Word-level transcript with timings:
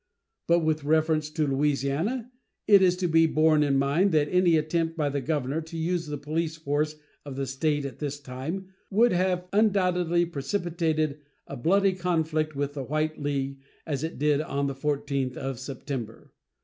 But 0.47 0.61
with 0.61 0.83
reference 0.83 1.29
to 1.29 1.45
Louisiana, 1.45 2.31
it 2.65 2.81
is 2.81 2.97
to 2.97 3.07
be 3.07 3.27
borne 3.27 3.61
in 3.61 3.77
mind 3.77 4.11
that 4.13 4.29
any 4.31 4.57
attempt 4.57 4.97
by 4.97 5.09
the 5.09 5.21
governor 5.21 5.61
to 5.61 5.77
use 5.77 6.07
the 6.07 6.17
police 6.17 6.57
force 6.57 6.95
of 7.23 7.35
that 7.35 7.45
State 7.45 7.85
at 7.85 7.99
this 7.99 8.19
time 8.19 8.69
would 8.89 9.11
have 9.11 9.45
undoubtedly 9.53 10.25
precipitated 10.25 11.19
a 11.45 11.55
bloody 11.55 11.93
conflict 11.93 12.55
with 12.55 12.73
the 12.73 12.83
White 12.83 13.21
League, 13.21 13.61
as 13.85 14.03
it 14.03 14.17
did 14.17 14.41
on 14.41 14.65
the 14.65 14.73
14th 14.73 15.37
of 15.37 15.59
September. 15.59 16.33